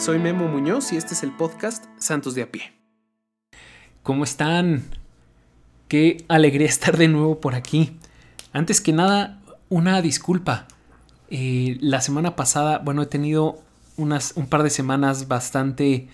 [0.00, 2.72] Soy Memo Muñoz y este es el podcast Santos de a pie.
[4.02, 4.84] ¿Cómo están?
[5.88, 7.98] Qué alegría estar de nuevo por aquí.
[8.54, 10.66] Antes que nada, una disculpa.
[11.28, 13.60] Eh, la semana pasada, bueno, he tenido
[13.98, 16.08] unas, un par de semanas bastante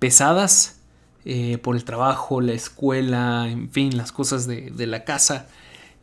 [0.00, 0.80] pesadas
[1.24, 5.46] eh, por el trabajo, la escuela, en fin, las cosas de, de la casa.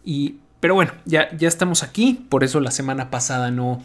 [0.06, 3.84] Y, pero bueno, ya, ya estamos aquí, por eso la semana pasada no,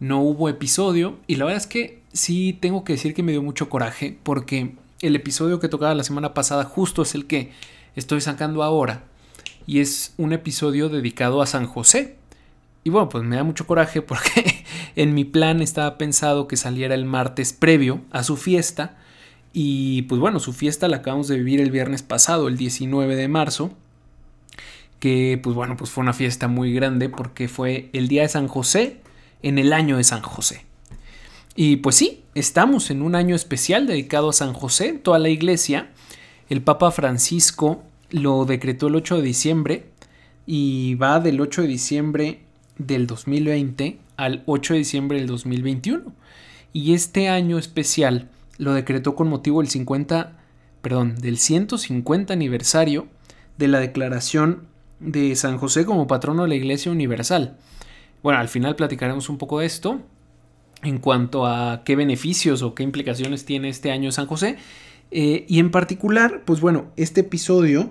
[0.00, 1.16] no hubo episodio.
[1.26, 4.74] Y la verdad es que sí tengo que decir que me dio mucho coraje porque
[5.02, 7.52] el episodio que tocaba la semana pasada justo es el que
[7.94, 9.04] estoy sacando ahora.
[9.66, 12.16] Y es un episodio dedicado a San José.
[12.84, 14.64] Y bueno, pues me da mucho coraje porque
[14.96, 18.96] en mi plan estaba pensado que saliera el martes previo a su fiesta.
[19.52, 23.26] Y pues bueno, su fiesta la acabamos de vivir el viernes pasado, el 19 de
[23.26, 23.72] marzo,
[25.00, 28.48] que pues bueno, pues fue una fiesta muy grande porque fue el día de San
[28.48, 29.00] José
[29.42, 30.64] en el año de San José.
[31.54, 35.90] Y pues sí, estamos en un año especial dedicado a San José, toda la iglesia.
[36.50, 39.86] El Papa Francisco lo decretó el 8 de diciembre
[40.46, 42.40] y va del 8 de diciembre
[42.78, 46.12] del 2020 al 8 de diciembre del 2021.
[46.72, 50.36] Y este año especial lo decretó con motivo del 50,
[50.82, 53.08] perdón, del 150 aniversario
[53.56, 54.66] de la declaración
[55.00, 57.56] de San José como patrono de la Iglesia Universal.
[58.22, 60.00] Bueno, al final platicaremos un poco de esto
[60.82, 64.56] en cuanto a qué beneficios o qué implicaciones tiene este año San José.
[65.10, 67.90] Eh, y en particular, pues bueno, este episodio,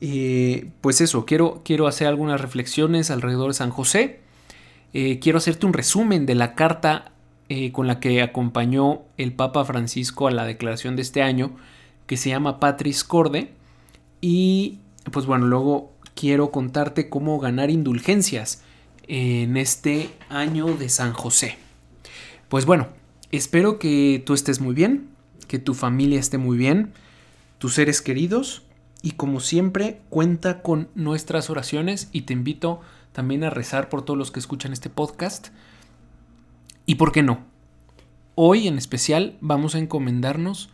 [0.00, 4.20] eh, pues eso, quiero, quiero hacer algunas reflexiones alrededor de San José.
[4.92, 7.12] Eh, quiero hacerte un resumen de la carta
[7.72, 11.56] con la que acompañó el Papa Francisco a la declaración de este año,
[12.06, 13.50] que se llama Patris Corde.
[14.20, 14.78] Y
[15.10, 18.62] pues bueno, luego quiero contarte cómo ganar indulgencias
[19.12, 21.58] en este año de San José.
[22.48, 22.86] Pues bueno,
[23.32, 25.08] espero que tú estés muy bien,
[25.48, 26.92] que tu familia esté muy bien,
[27.58, 28.62] tus seres queridos
[29.02, 34.16] y como siempre cuenta con nuestras oraciones y te invito también a rezar por todos
[34.16, 35.48] los que escuchan este podcast.
[36.86, 37.40] ¿Y por qué no?
[38.36, 40.70] Hoy en especial vamos a encomendarnos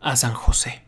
[0.00, 0.82] a San José.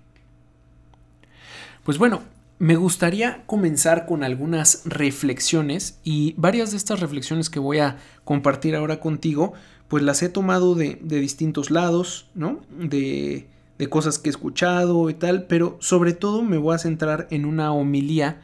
[1.84, 2.22] Pues bueno,
[2.58, 8.74] me gustaría comenzar con algunas reflexiones y varias de estas reflexiones que voy a compartir
[8.74, 9.52] ahora contigo,
[9.86, 12.60] pues las he tomado de, distintos lados, ¿no?
[12.70, 13.48] De,
[13.78, 17.44] de, cosas que he escuchado y tal, pero sobre todo me voy a centrar en
[17.44, 18.40] una homilía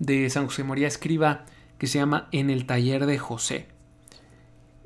[0.00, 1.46] de San José María Escriba
[1.78, 3.68] que se llama En el taller de José.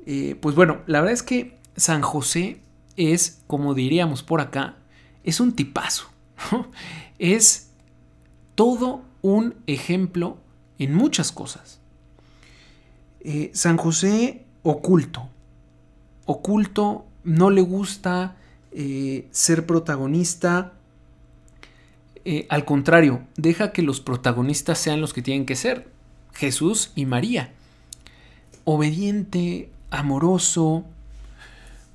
[0.05, 2.61] Eh, pues bueno, la verdad es que San José
[2.97, 4.77] es, como diríamos por acá,
[5.23, 6.09] es un tipazo.
[7.19, 7.68] Es
[8.59, 10.37] todo un ejemplo
[10.79, 11.79] en muchas cosas.
[13.21, 15.29] Eh, San José oculto.
[16.25, 18.35] Oculto, no le gusta
[18.73, 20.73] eh, ser protagonista.
[22.25, 25.87] Eh, al contrario, deja que los protagonistas sean los que tienen que ser.
[26.33, 27.53] Jesús y María.
[28.65, 30.83] Obediente, amoroso.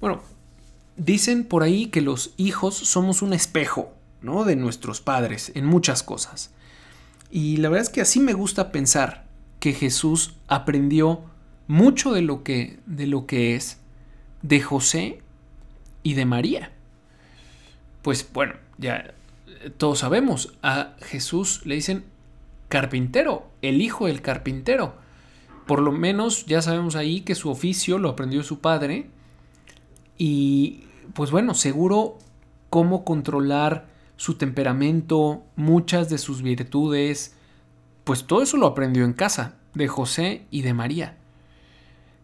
[0.00, 0.22] Bueno,
[0.96, 3.92] dicen por ahí que los hijos somos un espejo,
[4.24, 6.50] De nuestros padres en muchas cosas.
[7.30, 9.26] Y la verdad es que así me gusta pensar
[9.60, 11.24] que Jesús aprendió
[11.66, 13.80] mucho de lo que, de lo que es
[14.40, 15.20] de José
[16.02, 16.72] y de María.
[18.00, 19.12] Pues bueno, ya
[19.76, 22.04] todos sabemos, a Jesús le dicen
[22.68, 24.94] carpintero, el hijo del carpintero.
[25.66, 29.06] Por lo menos ya sabemos ahí que su oficio lo aprendió su padre.
[30.16, 32.16] Y pues bueno, seguro
[32.70, 37.34] cómo controlar su temperamento, muchas de sus virtudes,
[38.04, 41.16] pues todo eso lo aprendió en casa, de José y de María.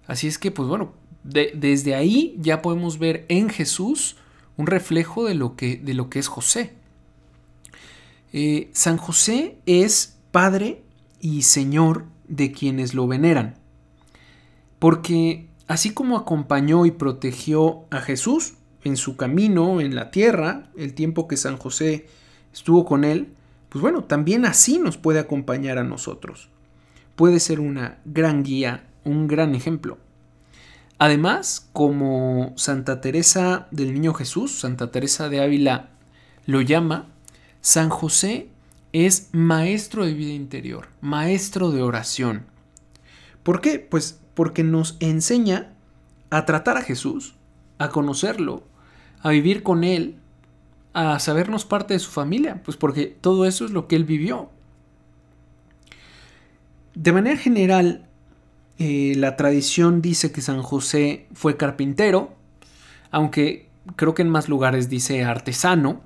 [0.07, 0.93] Así es que, pues bueno,
[1.23, 4.17] desde ahí ya podemos ver en Jesús
[4.57, 6.75] un reflejo de lo que, de lo que es José.
[8.33, 10.83] Eh, San José es Padre
[11.21, 13.57] y Señor de quienes lo veneran,
[14.79, 18.55] porque así como acompañó y protegió a Jesús,
[18.85, 22.07] en su camino en la tierra, el tiempo que San José
[22.53, 23.29] estuvo con él,
[23.69, 26.49] pues bueno, también así nos puede acompañar a nosotros.
[27.17, 29.99] Puede ser una gran guía, un gran ejemplo.
[30.99, 35.91] Además, como Santa Teresa del Niño Jesús, Santa Teresa de Ávila
[36.47, 37.07] lo llama,
[37.61, 38.49] San José
[38.93, 42.47] es maestro de vida interior, maestro de oración.
[43.43, 43.79] ¿Por qué?
[43.79, 45.73] Pues porque nos enseña
[46.31, 47.35] a tratar a Jesús,
[47.79, 48.65] a conocerlo,
[49.23, 50.17] a vivir con Él,
[50.93, 54.51] a sabernos parte de su familia, pues porque todo eso es lo que Él vivió.
[56.95, 58.09] De manera general,
[58.79, 62.35] eh, la tradición dice que San José fue carpintero,
[63.11, 66.01] aunque creo que en más lugares dice artesano.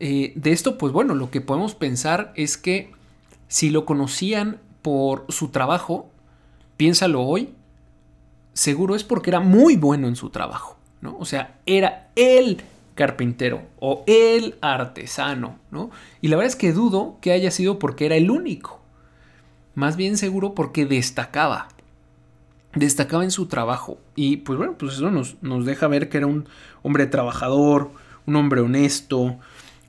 [0.00, 2.92] Eh, de esto, pues bueno, lo que podemos pensar es que
[3.48, 6.10] si lo conocían por su trabajo,
[6.76, 7.54] piénsalo hoy,
[8.52, 11.16] seguro es porque era muy bueno en su trabajo, ¿no?
[11.18, 12.62] O sea, era el
[12.94, 15.90] carpintero o el artesano, ¿no?
[16.20, 18.80] Y la verdad es que dudo que haya sido porque era el único.
[19.74, 21.68] Más bien seguro porque destacaba.
[22.74, 23.98] Destacaba en su trabajo.
[24.16, 26.48] Y pues bueno, pues eso nos, nos deja ver que era un
[26.82, 27.92] hombre trabajador,
[28.26, 29.38] un hombre honesto,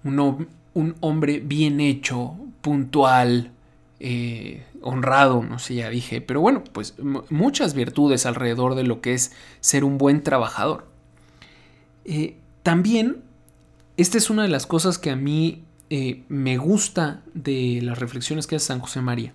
[0.03, 3.51] un, un hombre bien hecho, puntual,
[3.99, 6.95] eh, honrado, no sé, ya dije, pero bueno, pues
[7.29, 10.88] muchas virtudes alrededor de lo que es ser un buen trabajador.
[12.11, 13.21] Eh, también,
[13.95, 15.61] esta es una de las cosas que a mí
[15.91, 19.31] eh, me gusta de las reflexiones que hace San José María.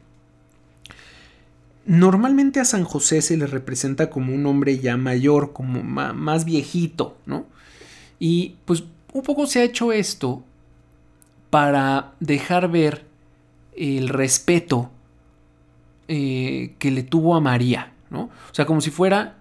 [1.87, 7.17] Normalmente a San José se le representa como un hombre ya mayor, como más viejito,
[7.26, 7.47] ¿no?
[8.19, 8.82] Y pues
[9.12, 10.43] un poco se ha hecho esto
[11.50, 13.05] para dejar ver
[13.76, 14.91] el respeto
[16.09, 18.23] eh, que le tuvo a María, ¿no?
[18.23, 19.37] O sea, como si fuera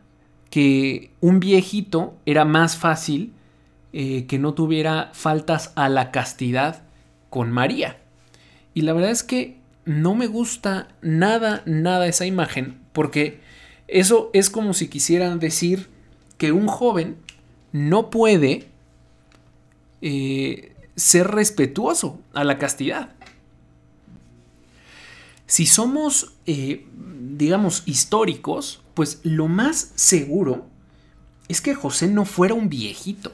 [0.54, 3.34] que un viejito era más fácil
[3.92, 6.84] eh, que no tuviera faltas a la castidad
[7.32, 7.98] con María.
[8.76, 13.40] Y la verdad es que no me gusta nada, nada esa imagen, porque
[13.88, 15.90] eso es como si quisieran decir
[16.38, 17.18] que un joven
[17.72, 18.68] no puede
[20.04, 23.10] eh, ser respetuoso a la castidad.
[25.48, 30.66] Si somos, eh, digamos, históricos, pues lo más seguro
[31.48, 33.32] es que José no fuera un viejito.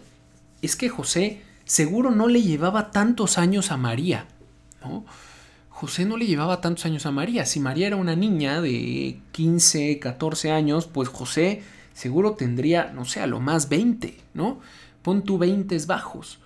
[0.62, 4.28] Es que José seguro no le llevaba tantos años a María.
[4.84, 5.06] ¿no?
[5.70, 7.46] José no le llevaba tantos años a María.
[7.46, 11.64] Si María era una niña de 15, 14 años, pues José
[11.94, 14.60] seguro tendría, no sé, a lo más 20, ¿no?
[15.02, 16.40] Pon tu 20 bajos.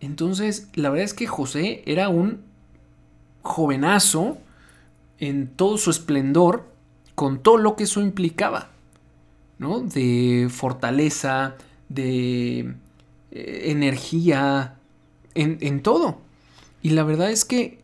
[0.00, 2.40] Entonces, la verdad es que José era un
[3.42, 4.38] jovenazo
[5.18, 6.71] en todo su esplendor,
[7.14, 8.70] con todo lo que eso implicaba,
[9.58, 9.80] ¿no?
[9.80, 11.56] De fortaleza,
[11.88, 12.74] de
[13.30, 14.76] eh, energía,
[15.34, 16.18] en, en todo.
[16.82, 17.80] Y la verdad es que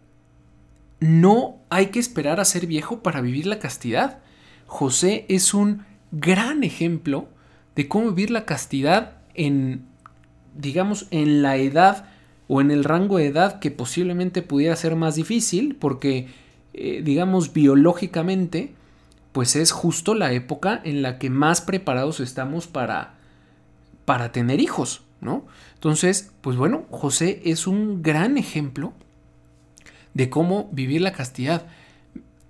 [1.01, 4.19] no hay que esperar a ser viejo para vivir la castidad.
[4.67, 7.29] José es un gran ejemplo
[7.77, 9.85] de cómo vivir la castidad en,
[10.57, 12.07] digamos, en la edad
[12.49, 16.29] o en el rango de edad que posiblemente pudiera ser más difícil, porque
[16.81, 18.73] eh, digamos, biológicamente,
[19.39, 23.15] pues es justo la época en la que más preparados estamos para,
[24.05, 25.47] para tener hijos, ¿no?
[25.75, 28.95] Entonces, pues bueno, José es un gran ejemplo
[30.13, 31.67] de cómo vivir la castidad.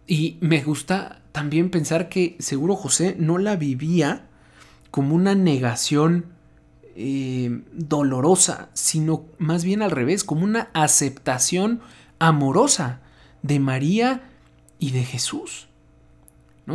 [0.07, 4.27] Y me gusta también pensar que seguro José no la vivía
[4.91, 6.25] como una negación
[6.97, 11.83] eh, dolorosa, sino más bien al revés, como una aceptación
[12.19, 13.03] amorosa
[13.43, 14.23] de María
[14.79, 15.68] y de Jesús.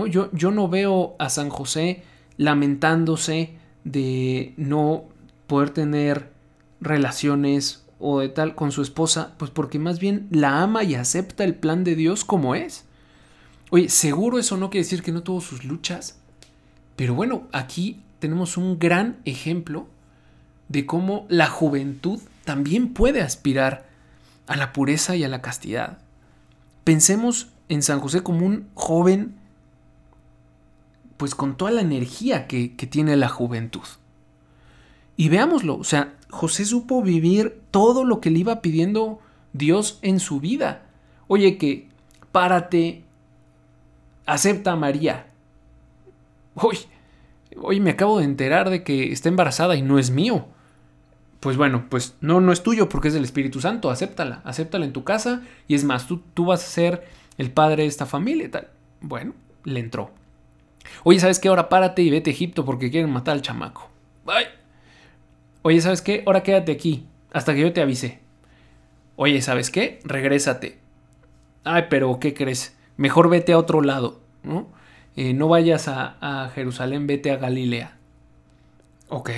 [0.08, 2.04] Yo, yo no veo a San José
[2.38, 5.06] lamentándose de no
[5.48, 6.32] poder tener
[6.82, 11.44] relaciones o de tal con su esposa, pues porque más bien la ama y acepta
[11.44, 12.86] el plan de Dios como es.
[13.70, 16.18] Oye, seguro eso no quiere decir que no tuvo sus luchas,
[16.96, 19.88] pero bueno, aquí tenemos un gran ejemplo
[20.70, 23.86] de cómo la juventud también puede aspirar
[24.48, 26.00] a la pureza y a la castidad.
[26.84, 29.36] Pensemos en San José como un joven,
[31.18, 33.84] pues con toda la energía que, tiene la juventud.
[35.16, 39.20] Y veámoslo, o sea, José supo vivir todo lo que le iba pidiendo
[39.54, 40.84] Dios en su vida.
[41.28, 41.88] Oye, que
[42.32, 43.04] párate,
[44.26, 45.28] acepta a María.
[46.56, 46.80] Hoy,
[47.62, 50.48] hoy me acabo de enterar de que está embarazada y no es mío
[51.44, 54.94] pues bueno, pues no, no es tuyo porque es del Espíritu Santo, acéptala, acéptala en
[54.94, 57.06] tu casa y es más, tú, tú vas a ser
[57.38, 58.70] el padre de esta familia tal.
[59.02, 59.34] Bueno,
[59.66, 60.12] le entró.
[61.04, 61.50] Oye, ¿sabes qué?
[61.50, 63.90] Ahora párate y vete a Egipto porque quieren matar al chamaco.
[64.26, 64.46] Ay.
[65.62, 66.24] Oye, ¿sabes qué?
[66.26, 68.20] Ahora quédate aquí hasta que yo te avise.
[69.16, 70.00] Oye, ¿sabes qué?
[70.04, 70.80] Regrésate.
[71.64, 72.76] Ay, pero ¿qué crees?
[72.98, 74.68] Mejor vete a otro lado, ¿no?
[75.16, 77.98] Eh, no vayas a, a Jerusalén, vete a Galilea.
[79.10, 79.30] Ok.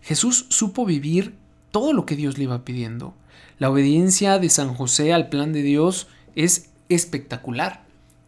[0.00, 1.34] Jesús supo vivir
[1.70, 3.14] todo lo que Dios le iba pidiendo.
[3.58, 7.84] La obediencia de San José al plan de Dios es espectacular.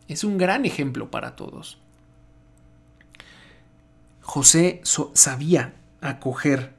[0.07, 1.79] Es un gran ejemplo para todos.
[4.25, 4.81] José
[5.13, 6.73] sabía acoger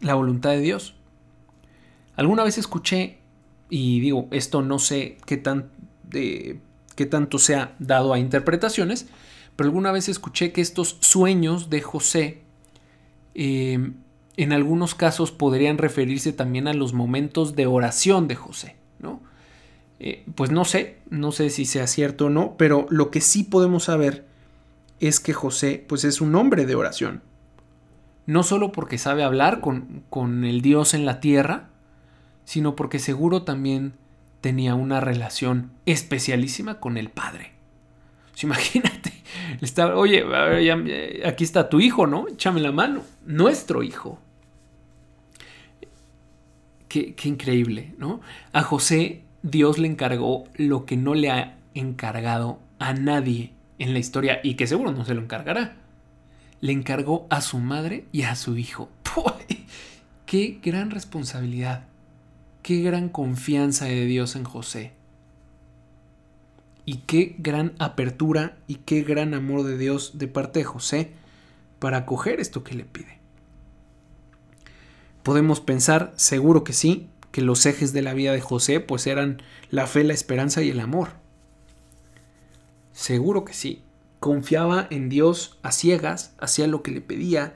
[0.00, 0.94] la voluntad de Dios.
[2.16, 3.18] Alguna vez escuché,
[3.68, 5.70] y digo, esto no sé qué, tan,
[6.10, 9.08] qué tanto se ha dado a interpretaciones,
[9.56, 12.42] pero alguna vez escuché que estos sueños de José
[13.34, 13.90] eh,
[14.36, 19.20] en algunos casos podrían referirse también a los momentos de oración de José, ¿no?
[19.98, 23.42] Eh, pues no sé, no sé si sea cierto o no, pero lo que sí
[23.42, 24.27] podemos saber
[25.00, 27.22] es que José pues es un hombre de oración.
[28.26, 31.68] No solo porque sabe hablar con, con el Dios en la tierra,
[32.44, 33.94] sino porque seguro también
[34.40, 37.52] tenía una relación especialísima con el Padre.
[38.42, 39.12] imagínate,
[39.94, 40.24] oye,
[41.26, 42.28] aquí está tu hijo, ¿no?
[42.28, 44.18] Échame la mano, nuestro hijo.
[46.88, 48.20] Qué, qué increíble, ¿no?
[48.52, 53.98] A José Dios le encargó lo que no le ha encargado a nadie en la
[53.98, 55.76] historia y que seguro no se lo encargará.
[56.60, 58.88] Le encargó a su madre y a su hijo.
[60.26, 61.84] ¡Qué gran responsabilidad!
[62.62, 64.92] ¡Qué gran confianza de Dios en José!
[66.84, 71.12] Y qué gran apertura y qué gran amor de Dios de parte de José
[71.78, 73.18] para acoger esto que le pide.
[75.22, 79.42] Podemos pensar, seguro que sí, que los ejes de la vida de José pues eran
[79.70, 81.10] la fe, la esperanza y el amor.
[82.98, 83.84] Seguro que sí.
[84.18, 87.54] Confiaba en Dios a ciegas, hacía lo que le pedía,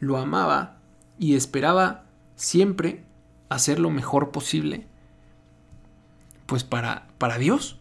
[0.00, 0.78] lo amaba
[1.18, 3.04] y esperaba siempre
[3.50, 4.86] hacer lo mejor posible
[6.46, 7.78] pues para, para Dios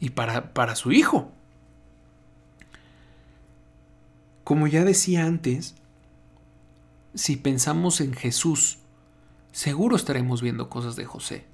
[0.00, 1.32] y para, para su hijo.
[4.44, 5.76] Como ya decía antes,
[7.14, 8.80] si pensamos en Jesús
[9.52, 11.46] seguro estaremos viendo cosas de José.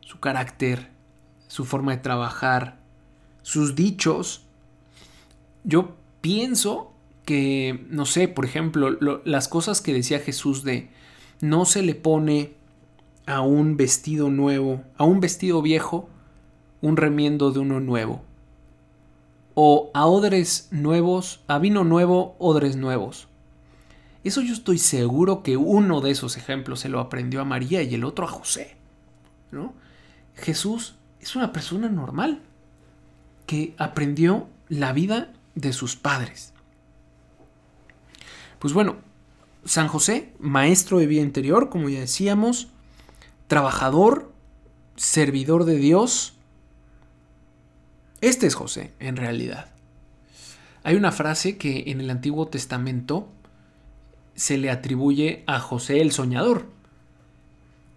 [0.00, 0.90] Su carácter,
[1.46, 2.78] su forma de trabajar,
[3.48, 4.42] sus dichos.
[5.64, 6.92] Yo pienso
[7.24, 8.90] que, no sé, por ejemplo,
[9.24, 10.90] las cosas que decía Jesús de
[11.40, 12.52] no se le pone
[13.24, 16.10] a un vestido nuevo, a un vestido viejo,
[16.82, 18.20] un remiendo de uno nuevo.
[19.54, 23.28] O a odres nuevos, a vino nuevo, odres nuevos.
[24.24, 27.94] Eso yo estoy seguro que uno de esos ejemplos se lo aprendió a María y
[27.94, 28.76] el otro a José.
[29.50, 29.72] ¿no?
[30.34, 32.42] Jesús es una persona normal
[33.48, 36.52] que aprendió la vida de sus padres.
[38.58, 38.96] Pues bueno,
[39.64, 42.68] San José, maestro de vida interior, como ya decíamos,
[43.46, 44.30] trabajador,
[44.96, 46.34] servidor de Dios.
[48.20, 49.70] Este es José, en realidad.
[50.82, 53.30] Hay una frase que en el Antiguo Testamento
[54.34, 56.66] se le atribuye a José el soñador.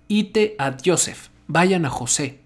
[0.08, 2.40] Ite a Joseph, vayan a José.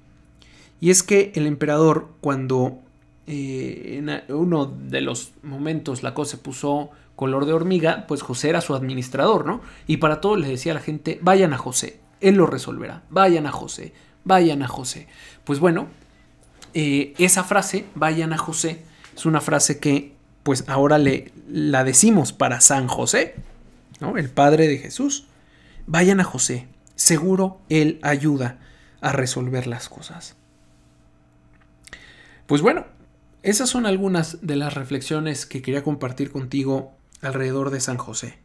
[0.82, 2.82] Y es que el emperador, cuando
[3.28, 8.50] eh, en uno de los momentos la cosa se puso color de hormiga, pues José
[8.50, 9.62] era su administrador, ¿no?
[9.88, 13.48] Y para todo le decía a la gente, vayan a José, él lo resolverá, vayan
[13.48, 15.08] a José, vayan a José.
[15.44, 15.88] Pues bueno,
[16.74, 18.84] eh, esa frase, vayan a José,
[19.16, 20.14] es una frase que
[20.44, 23.36] pues ahora le, la decimos para San José,
[24.16, 25.26] el padre de Jesús.
[25.88, 28.60] Vayan a José, seguro él ayuda
[29.02, 30.36] a resolver las cosas.
[32.46, 32.86] Pues bueno,
[33.46, 38.40] esas son algunas de las reflexiones que quería compartir contigo alrededor de San José.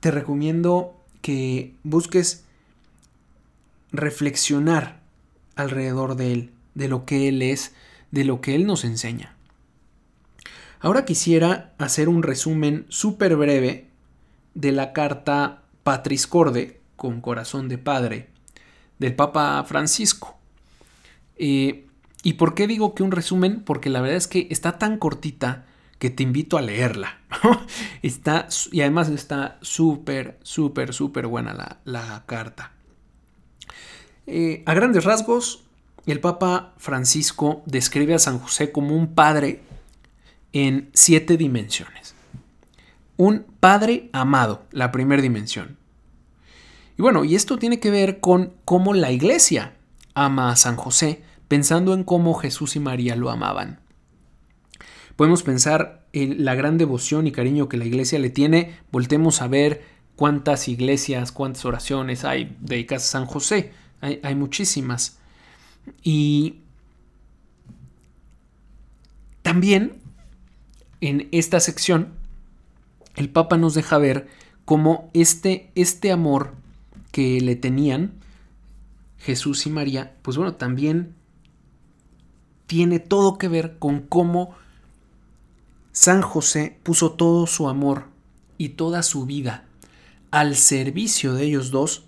[0.00, 2.44] Te recomiendo que busques
[3.92, 5.00] reflexionar
[5.54, 7.74] alrededor de él, de lo que él es,
[8.10, 9.36] de lo que él nos enseña.
[10.80, 13.86] Ahora quisiera hacer un resumen súper breve
[14.54, 18.30] de la carta Patris Corde, con corazón de padre,
[18.98, 20.36] del Papa Francisco.
[21.36, 21.87] Eh,
[22.22, 23.62] ¿Y por qué digo que un resumen?
[23.64, 25.66] Porque la verdad es que está tan cortita
[25.98, 27.18] que te invito a leerla.
[28.02, 32.72] está, y además está súper, súper, súper buena la, carta.
[34.26, 35.64] Eh, a grandes rasgos,
[36.06, 39.62] el Papa Francisco describe a San José como un padre
[40.52, 42.14] en siete dimensiones.
[43.16, 45.76] Un Padre amado, la primera dimensión.
[46.96, 49.74] Y bueno, y esto tiene que ver con cómo la iglesia
[50.14, 53.80] ama a San José, pensando en cómo Jesús y María lo amaban.
[55.16, 59.48] Podemos pensar en la gran devoción y cariño que la iglesia le tiene, voltemos a
[59.48, 59.82] ver
[60.14, 65.18] cuántas iglesias, cuántas oraciones hay dedicadas a San José, hay, hay muchísimas.
[66.02, 66.60] Y
[69.42, 69.94] también
[71.00, 72.12] en esta sección,
[73.16, 74.28] el Papa nos deja ver
[74.64, 76.54] cómo este, este amor
[77.10, 78.12] que le tenían
[79.18, 81.14] Jesús y María, pues bueno, también
[82.68, 84.54] tiene todo que ver con cómo
[85.90, 88.04] San José puso todo su amor
[88.58, 89.64] y toda su vida
[90.30, 92.04] al servicio de ellos dos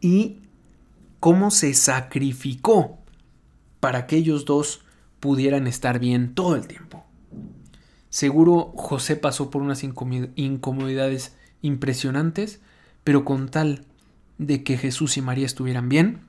[0.00, 0.38] y
[1.20, 2.98] cómo se sacrificó
[3.78, 4.80] para que ellos dos
[5.20, 7.06] pudieran estar bien todo el tiempo
[8.16, 12.60] Seguro José pasó por unas incomodidades impresionantes,
[13.04, 13.84] pero con tal
[14.38, 16.20] de que Jesús y María estuvieran bien,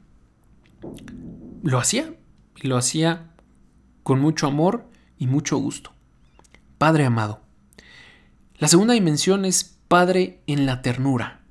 [1.64, 2.14] lo hacía.
[2.62, 3.32] Lo hacía
[4.08, 4.86] con mucho amor
[5.18, 5.92] y mucho gusto.
[6.78, 7.42] Padre amado.
[8.58, 11.42] La segunda dimensión es Padre en la ternura.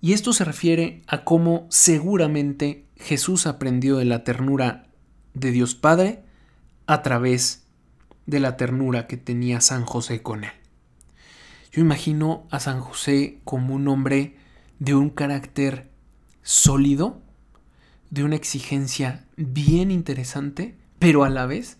[0.00, 4.86] Y esto se refiere a cómo seguramente Jesús aprendió de la ternura
[5.34, 6.22] de Dios Padre
[6.86, 7.64] a través
[8.26, 10.52] de la ternura que tenía San José con él.
[11.72, 14.36] Yo imagino a San José como un hombre
[14.78, 15.90] de un carácter
[16.44, 17.20] sólido,
[18.10, 21.78] de una exigencia bien interesante, pero a la vez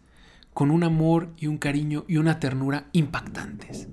[0.53, 3.87] con un amor y un cariño y una ternura impactantes.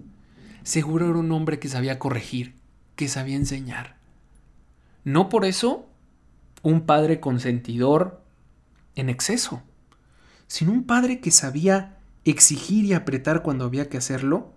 [0.63, 2.55] Seguro era un hombre que sabía corregir,
[2.95, 3.97] que sabía enseñar.
[5.03, 5.87] No por eso
[6.63, 8.23] un padre consentidor
[8.95, 9.61] en exceso,
[10.47, 14.51] sino un padre que sabía exigir y apretar cuando había que hacerlo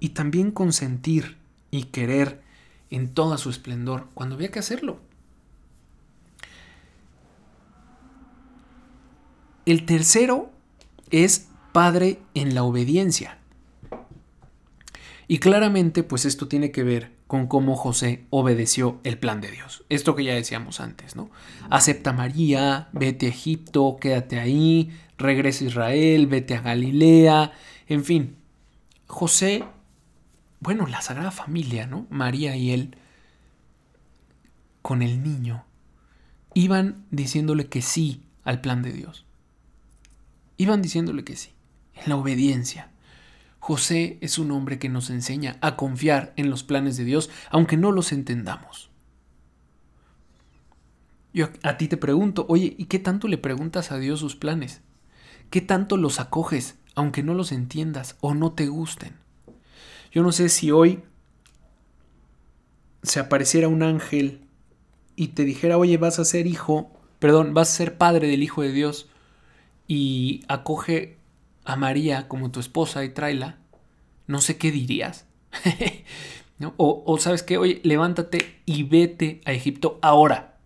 [0.00, 1.36] y también consentir
[1.70, 2.40] y querer
[2.88, 5.00] en toda su esplendor cuando había que hacerlo.
[9.64, 10.50] El tercero
[11.10, 13.38] es padre en la obediencia.
[15.28, 19.84] Y claramente, pues esto tiene que ver con cómo José obedeció el plan de Dios.
[19.88, 21.30] Esto que ya decíamos antes, ¿no?
[21.70, 27.52] Acepta a María, vete a Egipto, quédate ahí, regresa a Israel, vete a Galilea,
[27.86, 28.36] en fin.
[29.06, 29.64] José,
[30.60, 32.06] bueno, la Sagrada Familia, ¿no?
[32.10, 32.96] María y él,
[34.82, 35.64] con el niño,
[36.52, 39.24] iban diciéndole que sí al plan de Dios.
[40.62, 41.50] Iban diciéndole que sí,
[41.96, 42.92] en la obediencia.
[43.58, 47.76] José es un hombre que nos enseña a confiar en los planes de Dios, aunque
[47.76, 48.88] no los entendamos.
[51.34, 54.82] Yo a ti te pregunto, oye, ¿y qué tanto le preguntas a Dios sus planes?
[55.50, 59.16] ¿Qué tanto los acoges, aunque no los entiendas o no te gusten?
[60.12, 61.02] Yo no sé si hoy
[63.02, 64.46] se apareciera un ángel
[65.16, 68.62] y te dijera, oye, vas a ser hijo, perdón, vas a ser padre del Hijo
[68.62, 69.08] de Dios,
[69.86, 71.18] y acoge
[71.64, 73.58] a María como tu esposa y tráela,
[74.26, 75.26] no sé qué dirías.
[76.76, 80.56] o, o, sabes qué, oye, levántate y vete a Egipto ahora.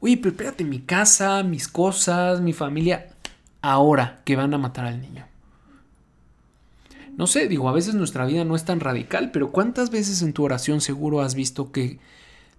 [0.00, 3.14] Oye, prepárate mi casa, mis cosas, mi familia,
[3.62, 5.26] ahora que van a matar al niño.
[7.16, 10.32] No sé, digo, a veces nuestra vida no es tan radical, pero ¿cuántas veces en
[10.32, 12.00] tu oración seguro has visto que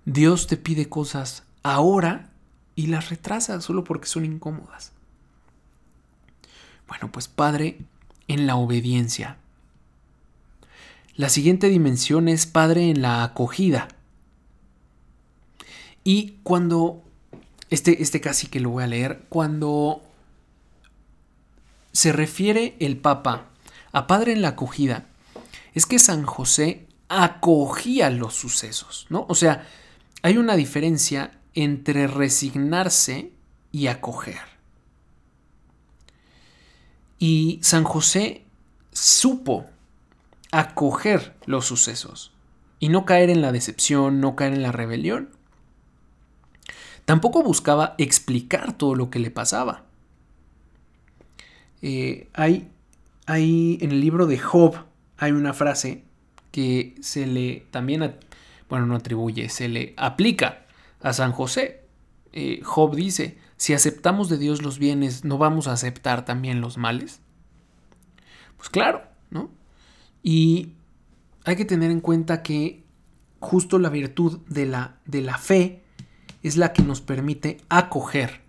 [0.05, 2.29] Dios te pide cosas ahora
[2.73, 4.94] y las retrasa solo porque son incómodas?
[6.87, 7.77] Bueno, pues Padre
[8.27, 9.37] en la obediencia.
[11.15, 13.87] La siguiente dimensión es Padre en la acogida.
[16.03, 17.01] Y cuando,
[17.69, 20.03] este, este casi que lo voy a leer, cuando
[21.93, 23.45] se refiere el Papa
[23.93, 25.05] a Padre en la acogida,
[25.73, 29.25] es que San José acogía los sucesos, ¿no?
[29.29, 29.67] O sea,
[30.21, 33.31] hay una diferencia entre resignarse
[33.71, 34.54] y acoger.
[37.19, 38.45] Y San José
[38.91, 39.65] supo
[40.51, 42.31] acoger los sucesos
[42.79, 45.29] y no caer en la decepción, no caer en la rebelión.
[47.05, 49.83] Tampoco buscaba explicar todo lo que le pasaba.
[51.81, 52.69] Eh, hay,
[53.27, 54.75] hay, en el libro de Job
[55.17, 56.03] hay una frase
[56.51, 58.15] que se le también,
[58.69, 60.65] bueno, no atribuye, se le aplica
[61.01, 61.81] a San José.
[62.33, 66.77] Eh, Job dice, si aceptamos de Dios los bienes, ¿no vamos a aceptar también los
[66.77, 67.21] males?
[68.57, 69.49] Pues claro, ¿no?
[70.23, 70.73] Y
[71.45, 72.83] hay que tener en cuenta que
[73.39, 75.83] justo la virtud de la, de la fe
[76.43, 78.41] es la que nos permite acoger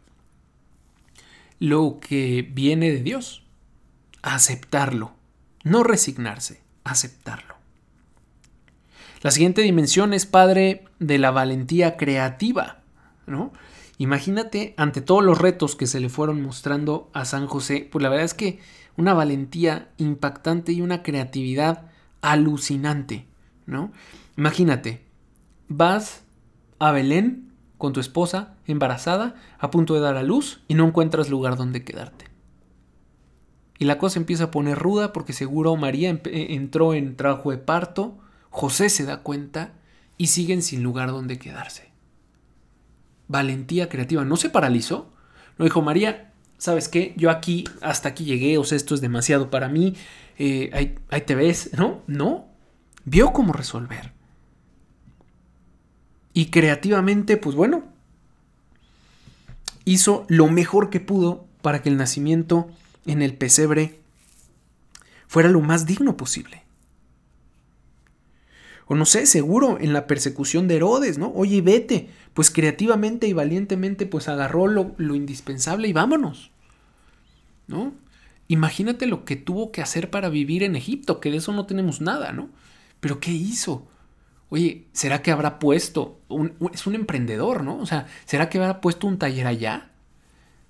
[1.58, 3.42] lo que viene de Dios,
[4.22, 5.14] aceptarlo,
[5.64, 7.56] no resignarse, aceptarlo.
[9.22, 12.80] La siguiente dimensión es padre de la valentía creativa,
[13.26, 13.52] ¿no?
[13.98, 18.08] Imagínate ante todos los retos que se le fueron mostrando a San José, pues la
[18.08, 18.60] verdad es que
[18.96, 23.26] una valentía impactante y una creatividad alucinante,
[23.64, 23.92] ¿no?
[24.36, 25.04] Imagínate,
[25.68, 26.24] vas
[26.78, 31.30] a Belén con tu esposa embarazada, a punto de dar a luz y no encuentras
[31.30, 32.26] lugar donde quedarte.
[33.78, 37.58] Y la cosa empieza a poner ruda porque seguro María eh, entró en trabajo de
[37.58, 38.18] parto,
[38.50, 39.74] José se da cuenta
[40.16, 41.95] y siguen sin lugar donde quedarse.
[43.28, 45.12] Valentía creativa, no se paralizó.
[45.58, 47.14] No dijo María, ¿sabes qué?
[47.16, 49.94] Yo aquí, hasta aquí llegué, o sea, esto es demasiado para mí,
[50.38, 52.02] eh, ahí, ahí te ves, ¿no?
[52.06, 52.46] No,
[53.04, 54.12] vio cómo resolver.
[56.34, 57.84] Y creativamente, pues bueno,
[59.86, 62.68] hizo lo mejor que pudo para que el nacimiento
[63.06, 64.00] en el pesebre
[65.26, 66.65] fuera lo más digno posible.
[68.86, 71.32] O no sé, seguro en la persecución de Herodes, ¿no?
[71.34, 76.52] Oye, vete, pues creativamente y valientemente pues agarró lo, lo indispensable y vámonos,
[77.66, 77.92] ¿no?
[78.48, 82.00] Imagínate lo que tuvo que hacer para vivir en Egipto, que de eso no tenemos
[82.00, 82.48] nada, ¿no?
[83.00, 83.86] Pero ¿qué hizo?
[84.48, 86.20] Oye, ¿será que habrá puesto,
[86.72, 87.78] es un emprendedor, ¿no?
[87.78, 89.90] O sea, ¿será que habrá puesto un taller allá?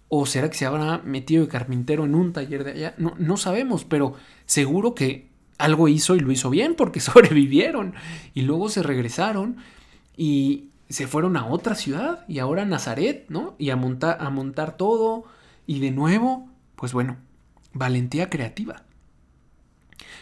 [0.09, 2.95] ¿O será que se habrá metido de carpintero en un taller de allá?
[2.97, 4.15] No, no sabemos, pero
[4.47, 5.26] seguro que
[5.59, 7.95] algo hizo y lo hizo bien porque sobrevivieron.
[8.35, 9.57] Y luego se regresaron
[10.17, 13.55] y se fueron a otra ciudad y ahora a Nazaret, ¿no?
[13.59, 15.25] Y a montar, a montar todo.
[15.67, 17.17] Y de nuevo, pues bueno,
[17.73, 18.83] valentía creativa.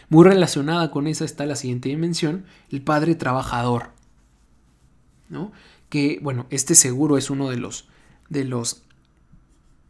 [0.09, 3.95] Muy relacionada con esa está la siguiente dimensión, el padre trabajador.
[5.29, 5.51] ¿no?
[5.89, 7.87] Que, bueno, este seguro es uno de los,
[8.29, 8.83] de los,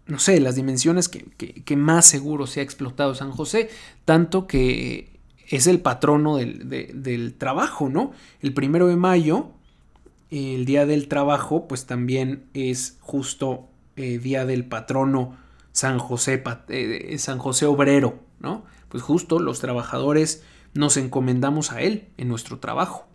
[0.06, 3.70] no sé, las dimensiones que, que, más seguro se ha explotado San José,
[4.06, 5.15] tanto que
[5.50, 8.12] es el patrono del, del, trabajo, ¿no?
[8.42, 9.52] El primero de mayo,
[10.32, 15.38] el día del trabajo, pues también es justo eh, día del patrono
[15.72, 18.66] San José, eh, San José Obrero, ¿no?
[18.90, 23.08] Pues justo los trabajadores nos encomendamos a Él en nuestro trabajo.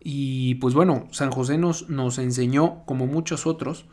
[0.00, 3.86] Y pues bueno, San José nos, nos enseñó, como muchos otros,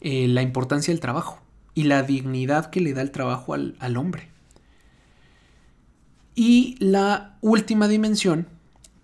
[0.00, 1.40] eh, la importancia del trabajo
[1.74, 4.28] y la dignidad que le da el trabajo al, al hombre.
[6.34, 8.46] Y la última dimensión,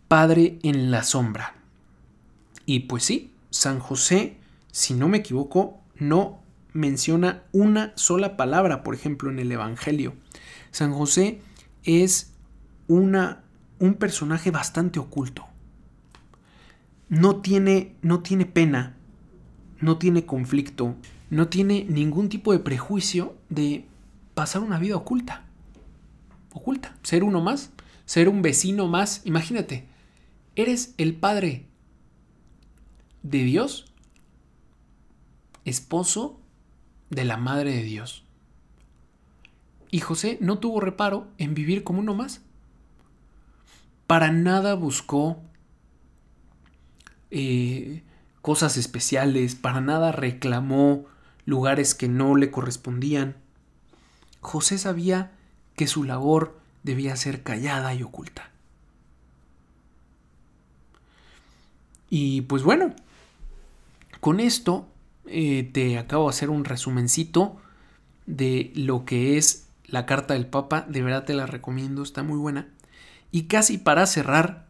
[0.09, 1.55] Padre en la sombra.
[2.65, 4.37] Y pues sí, San José,
[4.71, 6.41] si no me equivoco, no
[6.73, 10.15] menciona una sola palabra, por ejemplo, en el Evangelio.
[10.71, 11.41] San José
[11.85, 12.33] es
[12.87, 13.43] una,
[13.79, 15.47] un personaje bastante oculto.
[17.09, 18.95] No tiene, no tiene pena,
[19.81, 20.97] no tiene conflicto,
[21.31, 23.87] no tiene ningún tipo de prejuicio de
[24.35, 25.46] pasar una vida oculta.
[26.57, 27.71] Oculta, ser uno más,
[28.07, 29.21] ser un vecino más.
[29.27, 29.85] Imagínate,
[30.55, 31.67] eres el padre
[33.23, 33.93] de Dios,
[35.67, 36.41] esposo
[37.11, 38.25] de la Madre de Dios.
[39.91, 42.41] Y José no tuvo reparo en vivir como uno más.
[44.07, 45.43] Para nada buscó
[47.31, 48.03] eh,
[48.41, 51.05] cosas especiales, para nada reclamó
[51.45, 53.37] lugares que no le correspondían.
[54.41, 55.36] José sabía
[55.77, 58.51] que su labor debía ser callada y oculta.
[62.09, 62.95] Y pues bueno,
[64.21, 64.89] con esto
[65.27, 67.57] eh, te acabo de hacer un resumencito
[68.27, 70.87] de lo que es la carta del Papa.
[70.89, 72.69] De verdad te la recomiendo, está muy buena.
[73.33, 74.67] Y casi para cerrar,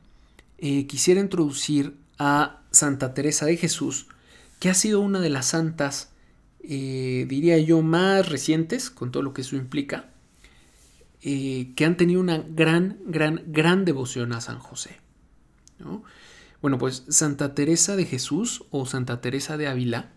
[0.58, 4.08] eh, quisiera introducir a Santa Teresa de Jesús,
[4.58, 6.10] que ha sido una de las santas,
[6.62, 10.08] eh, diría yo, más recientes, con todo lo que eso implica,
[11.20, 15.00] que han tenido una gran, gran, gran devoción a San José.
[16.62, 20.10] Bueno, pues Santa Teresa de Jesús o Santa Teresa de Ávila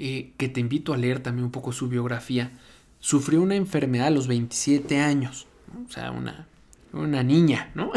[0.00, 2.52] eh, que te invito a leer también un poco su biografía,
[3.00, 5.48] sufrió una enfermedad a los 27 años,
[5.88, 6.46] o sea, una,
[6.92, 7.90] una niña, ¿no?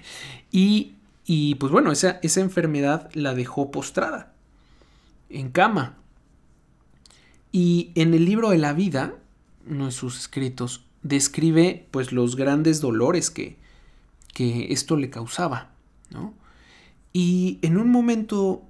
[0.50, 4.32] y, y, pues bueno, esa, esa enfermedad la dejó postrada,
[5.30, 5.94] en cama.
[7.52, 9.14] Y en el libro de la vida,
[9.70, 13.56] uno de sus escritos, describe pues los grandes dolores que,
[14.32, 15.70] que esto le causaba,
[16.10, 16.34] ¿no?
[17.12, 18.64] Y en un momento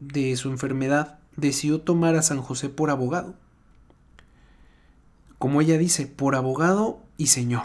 [0.00, 3.34] de su enfermedad, decidió tomar a San José por abogado.
[5.38, 7.64] Como ella dice, por abogado y señor.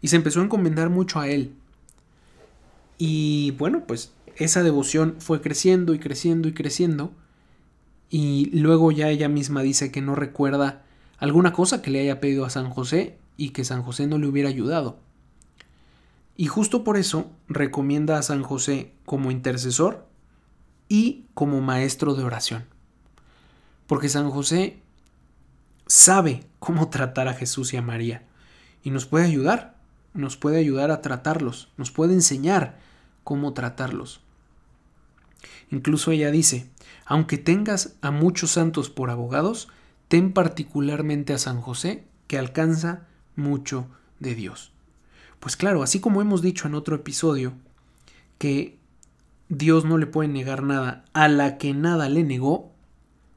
[0.00, 1.54] Y se empezó a encomendar mucho a él.
[2.98, 7.12] Y bueno, pues esa devoción fue creciendo y creciendo y creciendo.
[8.10, 10.84] Y luego ya ella misma dice que no recuerda
[11.22, 14.26] alguna cosa que le haya pedido a San José y que San José no le
[14.26, 14.98] hubiera ayudado.
[16.36, 20.04] Y justo por eso recomienda a San José como intercesor
[20.88, 22.64] y como maestro de oración.
[23.86, 24.80] Porque San José
[25.86, 28.24] sabe cómo tratar a Jesús y a María
[28.82, 29.76] y nos puede ayudar,
[30.14, 32.80] nos puede ayudar a tratarlos, nos puede enseñar
[33.22, 34.22] cómo tratarlos.
[35.70, 36.68] Incluso ella dice,
[37.06, 39.68] aunque tengas a muchos santos por abogados,
[40.12, 43.86] ten particularmente a San José, que alcanza mucho
[44.20, 44.70] de Dios.
[45.40, 47.54] Pues claro, así como hemos dicho en otro episodio,
[48.36, 48.76] que
[49.48, 52.70] Dios no le puede negar nada a la que nada le negó,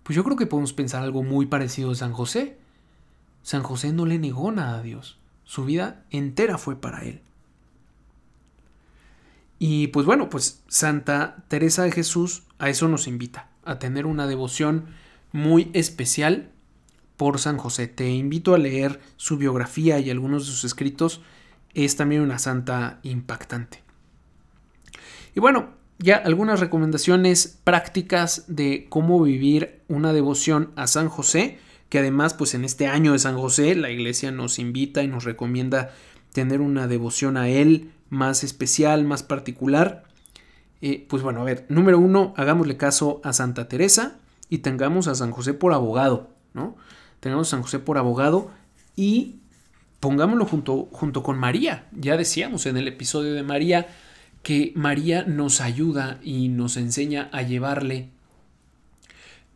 [0.03, 2.57] pues yo creo que podemos pensar algo muy parecido de San José.
[3.41, 5.17] San José no le negó nada a Dios.
[5.45, 7.21] Su vida entera fue para él.
[9.59, 14.27] Y pues bueno, pues Santa Teresa de Jesús a eso nos invita, a tener una
[14.27, 14.87] devoción
[15.31, 16.51] muy especial
[17.17, 17.87] por San José.
[17.87, 21.21] Te invito a leer su biografía y algunos de sus escritos.
[21.73, 23.83] Es también una santa impactante.
[25.35, 31.99] Y bueno, ya algunas recomendaciones prácticas de cómo vivir una devoción a San José, que
[31.99, 35.93] además pues en este año de San José la iglesia nos invita y nos recomienda
[36.33, 40.03] tener una devoción a él más especial, más particular.
[40.81, 45.15] Eh, pues bueno, a ver, número uno, hagámosle caso a Santa Teresa y tengamos a
[45.15, 46.75] San José por abogado, ¿no?
[47.25, 48.51] Tengamos a San José por abogado
[48.95, 49.37] y
[49.99, 51.87] pongámoslo junto, junto con María.
[51.91, 53.87] Ya decíamos en el episodio de María
[54.43, 58.11] que María nos ayuda y nos enseña a llevarle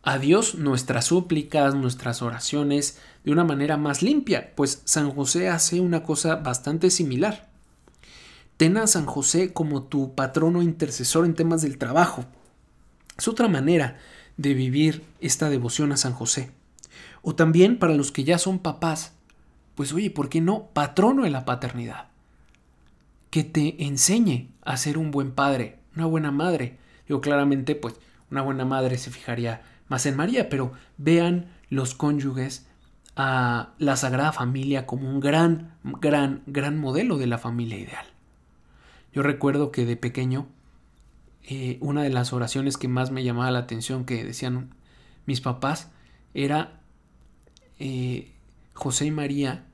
[0.02, 5.78] a Dios nuestras súplicas, nuestras oraciones de una manera más limpia, pues San José hace
[5.78, 7.50] una cosa bastante similar.
[8.56, 12.24] Ten a San José como tu patrono intercesor en temas del trabajo.
[13.16, 13.96] Es otra manera
[14.38, 16.50] de vivir esta devoción a San José.
[17.22, 19.14] O también para los que ya son papás,
[19.74, 22.08] pues oye, ¿por qué no patrono de la paternidad?
[23.30, 26.78] Que te enseñe a ser un buen padre, una buena madre.
[27.06, 27.94] Digo, claramente, pues
[28.30, 32.66] una buena madre se fijaría más en María, pero vean los cónyuges
[33.16, 38.06] a la Sagrada Familia como un gran, gran, gran modelo de la familia ideal.
[39.12, 40.46] Yo recuerdo que de pequeño,
[41.42, 44.74] eh, una de las oraciones que más me llamaba la atención que decían
[45.26, 45.90] mis papás
[46.34, 46.79] era,
[47.80, 48.30] eh,
[48.74, 49.64] José y María,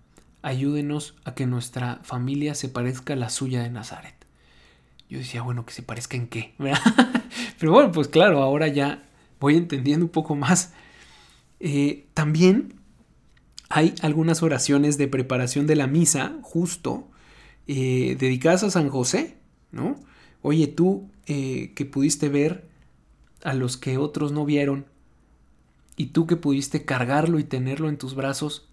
[0.41, 4.15] ayúdenos a que nuestra familia se parezca a la suya de Nazaret.
[5.11, 6.55] Yo decía, bueno, que se parezca en qué,
[7.59, 9.09] Pero bueno, pues claro, ahora ya
[9.41, 10.73] voy entendiendo un poco más.
[11.59, 12.75] Eh, también
[13.69, 17.09] hay algunas oraciones de preparación de la misa, justo,
[17.67, 19.37] eh, dedicadas a San José,
[19.73, 19.97] ¿no?
[20.43, 22.69] Oye, tú que pudiste ver
[23.43, 24.87] a los que otros no vieron,
[25.97, 28.69] y tú que pudiste cargarlo y tenerlo en tus brazos,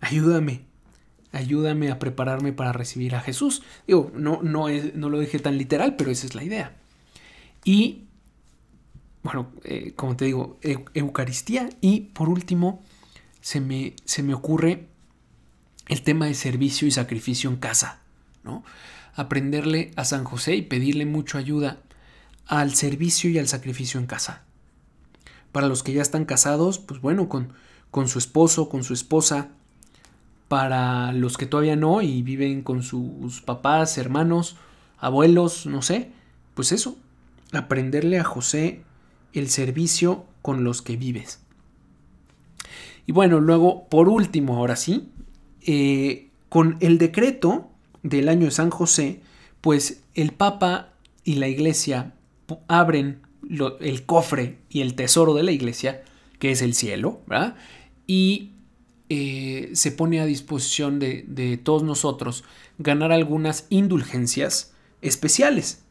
[0.00, 0.62] ayúdame,
[1.32, 3.62] ayúdame a prepararme para recibir a Jesús.
[3.86, 6.76] Digo, no, no, no lo dije tan literal, pero esa es la idea.
[7.64, 8.04] Y
[9.22, 10.58] bueno, eh, como te digo,
[10.94, 12.82] Eucaristía y por último
[13.40, 14.86] se me, se me ocurre
[15.88, 18.00] el tema de servicio y sacrificio en casa,
[18.44, 18.64] ¿no?
[19.14, 21.78] Aprenderle a San José y pedirle mucha ayuda
[22.46, 24.44] al servicio y al sacrificio en casa.
[25.52, 27.52] Para los que ya están casados, pues bueno, con,
[27.90, 29.50] con su esposo, con su esposa.
[30.48, 34.56] Para los que todavía no y viven con sus papás, hermanos,
[34.98, 36.10] abuelos, no sé,
[36.54, 36.96] pues eso,
[37.52, 38.82] aprenderle a José
[39.32, 41.40] el servicio con los que vives.
[43.06, 45.08] Y bueno, luego, por último, ahora sí,
[45.66, 47.70] eh, con el decreto
[48.02, 49.20] del año de San José,
[49.60, 50.90] pues el Papa
[51.24, 52.14] y la Iglesia
[52.68, 56.02] abren el cofre y el tesoro de la Iglesia,
[56.38, 57.56] que es el cielo, ¿verdad?
[58.06, 58.52] Y
[59.08, 62.44] eh, se pone a disposición de, de todos nosotros
[62.78, 65.82] ganar algunas indulgencias especiales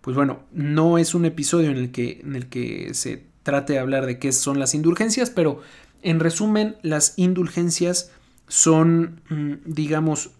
[0.00, 3.78] pues bueno, no es un episodio en el que, en el que se trate de
[3.78, 5.60] hablar de qué son las indulgencias, pero
[6.02, 8.10] en resumen, las indulgencias
[8.46, 10.30] son, mm, digamos,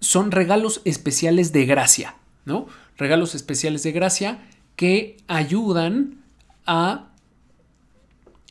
[0.00, 2.66] son regalos especiales de gracia, ¿no?
[3.02, 4.38] Regalos especiales de gracia
[4.76, 6.18] que ayudan
[6.66, 7.08] a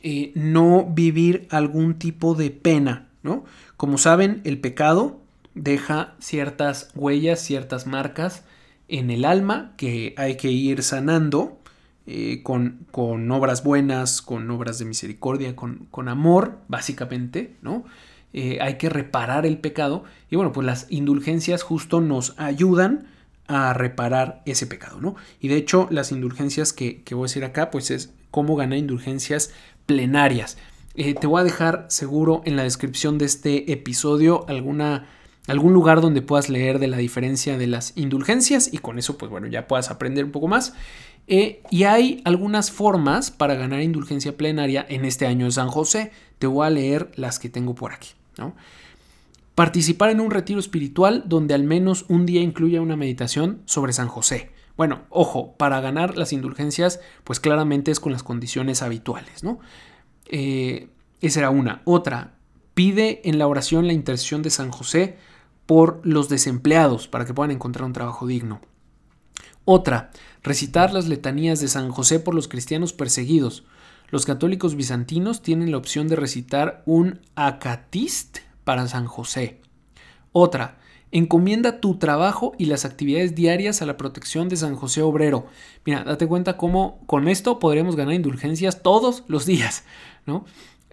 [0.02, 3.46] eh, no vivir algún tipo de pena, ¿no?
[3.78, 5.22] Como saben, el pecado
[5.54, 8.44] deja ciertas huellas, ciertas marcas
[8.88, 11.56] en el alma que hay que ir sanando
[12.06, 17.86] eh, con, con, obras buenas, con obras de misericordia, con, con amor, básicamente, ¿no?
[18.34, 23.06] Eh, hay que reparar el pecado y bueno, pues las indulgencias justo nos ayudan
[23.52, 25.14] a reparar ese pecado, ¿no?
[25.40, 29.52] Y de hecho, las indulgencias que, voy a decir acá, pues es cómo ganar indulgencias
[29.86, 30.58] plenarias.
[30.94, 35.06] Eh, te voy a dejar seguro en la descripción de este episodio alguna
[35.48, 39.28] algún lugar donde puedas leer de la diferencia de las indulgencias y con eso pues
[39.28, 40.74] bueno ya puedas aprender un poco más.
[41.28, 46.12] Eh, y hay algunas formas para ganar indulgencia plenaria en este año de San José.
[46.38, 48.10] Te voy a leer las que tengo por aquí.
[49.54, 54.08] Participar en un retiro espiritual donde al menos un día incluya una meditación sobre San
[54.08, 54.50] José.
[54.76, 59.60] Bueno, ojo, para ganar las indulgencias, pues claramente es con las condiciones habituales, ¿no?
[60.28, 60.88] Eh,
[61.20, 61.82] esa era una.
[61.84, 62.34] Otra,
[62.72, 65.18] pide en la oración la intercesión de San José
[65.66, 68.62] por los desempleados para que puedan encontrar un trabajo digno.
[69.64, 70.10] Otra,
[70.42, 73.64] recitar las letanías de San José por los cristianos perseguidos.
[74.08, 79.60] Los católicos bizantinos tienen la opción de recitar un acatist para San José.
[80.32, 80.78] Otra,
[81.14, 85.44] Encomienda tu trabajo y las actividades diarias a la protección de San José Obrero.
[85.84, 89.84] Mira, date cuenta cómo con esto podremos ganar indulgencias todos los días,
[90.24, 90.46] ¿no?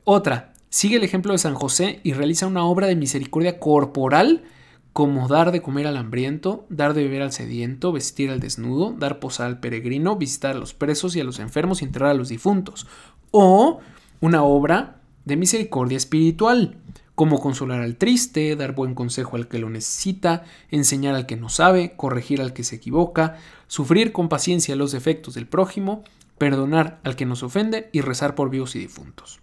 [0.03, 4.43] Otra, sigue el ejemplo de San José y realiza una obra de misericordia corporal
[4.91, 9.19] como dar de comer al hambriento, dar de beber al sediento, vestir al desnudo, dar
[9.21, 12.27] posada al peregrino, visitar a los presos y a los enfermos y enterrar a los
[12.27, 12.87] difuntos.
[13.31, 13.79] O
[14.19, 16.75] una obra de misericordia espiritual,
[17.19, 21.49] como consolar al triste, dar buen consejo al que lo necesita, enseñar al que no
[21.49, 23.35] sabe, corregir al que se equivoca,
[23.67, 26.05] sufrir con paciencia los defectos del prójimo,
[26.37, 29.41] perdonar al que nos ofende y rezar por vivos y difuntos.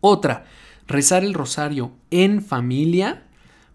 [0.00, 0.44] Otra,
[0.86, 3.24] rezar el rosario en familia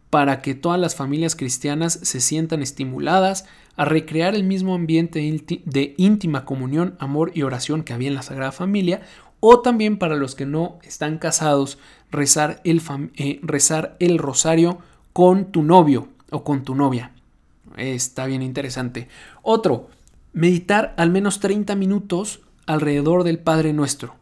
[0.09, 3.43] para que todas las familias cristianas se sientan estimuladas
[3.75, 5.19] a recrear el mismo ambiente
[5.65, 9.01] de íntima comunión, amor y oración que había en la Sagrada Familia,
[9.45, 11.77] o también para los que no están casados,
[12.11, 12.81] rezar el,
[13.17, 14.77] eh, rezar el rosario
[15.11, 17.11] con tu novio o con tu novia.
[17.75, 19.09] Está bien interesante.
[19.41, 19.89] Otro,
[20.31, 24.15] meditar al menos 30 minutos alrededor del Padre Nuestro.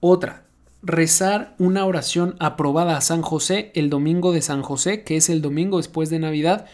[0.00, 0.44] Otra,
[0.82, 5.42] rezar una oración aprobada a San José el domingo de San José, que es el
[5.42, 6.64] domingo después de Navidad,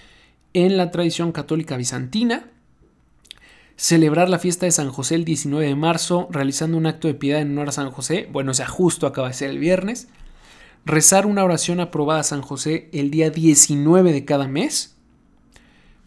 [0.55, 2.45] en la tradición católica bizantina.
[3.81, 7.41] Celebrar la fiesta de San José el 19 de marzo, realizando un acto de piedad
[7.41, 8.29] en honor a San José.
[8.33, 10.09] Bueno, o sea, justo acaba de ser el viernes.
[10.85, 14.97] Rezar una oración aprobada a San José el día 19 de cada mes.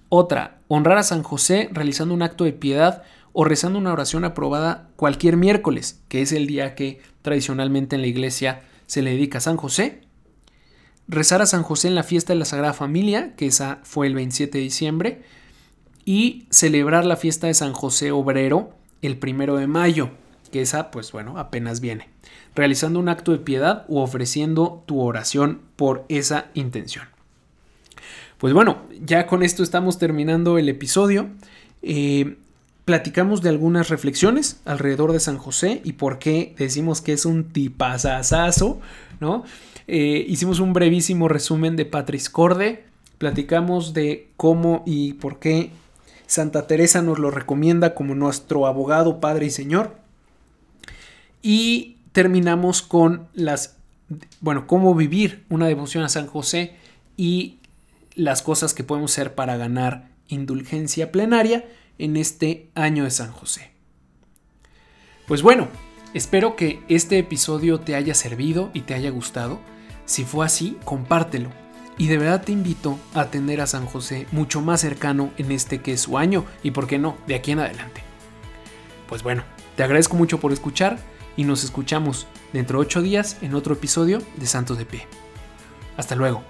[0.09, 4.89] Otra, honrar a San José realizando un acto de piedad o rezando una oración aprobada
[4.97, 9.41] cualquier miércoles, que es el día que tradicionalmente en la iglesia se le dedica a
[9.41, 10.01] San José.
[11.07, 14.15] Rezar a San José en la fiesta de la Sagrada Familia, que esa fue el
[14.15, 15.21] 27 de diciembre,
[16.05, 20.11] y celebrar la fiesta de San José Obrero el primero de mayo,
[20.51, 22.09] que esa, pues bueno, apenas viene,
[22.55, 27.05] realizando un acto de piedad u ofreciendo tu oración por esa intención.
[28.37, 31.29] Pues bueno, ya con esto estamos terminando el episodio.
[31.83, 32.37] Eh,
[32.85, 37.45] platicamos de algunas reflexiones alrededor de San José y por qué decimos que es un
[37.45, 38.81] tipazazazo,
[39.19, 39.43] ¿no?
[39.87, 42.85] Eh, hicimos un brevísimo resumen de Patris Corde,
[43.17, 45.69] platicamos de cómo y por qué
[46.31, 49.97] Santa Teresa nos lo recomienda como nuestro abogado, padre y señor.
[51.41, 53.75] Y terminamos con las,
[54.39, 56.77] bueno, cómo vivir una devoción a San José
[57.17, 57.59] y
[58.15, 61.65] las cosas que podemos hacer para ganar indulgencia plenaria
[61.97, 63.71] en este año de San José.
[65.27, 65.67] Pues bueno,
[66.13, 69.59] espero que este episodio te haya servido y te haya gustado.
[70.05, 71.49] Si fue así, compártelo.
[71.97, 75.81] Y de verdad te invito a atender a San José mucho más cercano en este
[75.81, 78.03] que es su año y, por qué no, de aquí en adelante.
[79.07, 79.43] Pues bueno,
[79.75, 80.97] te agradezco mucho por escuchar
[81.35, 85.07] y nos escuchamos dentro de ocho días en otro episodio de Santos de Pie.
[85.97, 86.43] Hasta luego.